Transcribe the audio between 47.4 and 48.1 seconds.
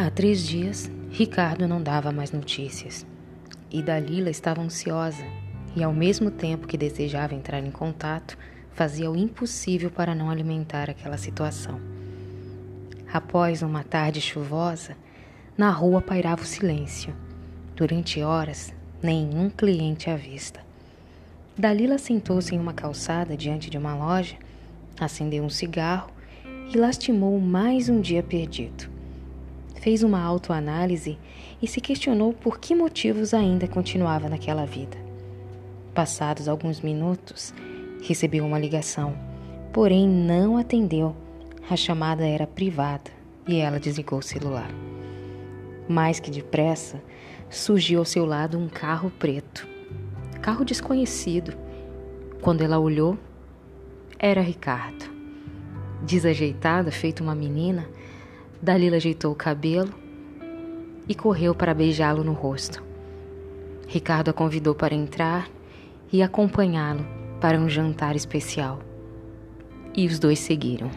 surgiu ao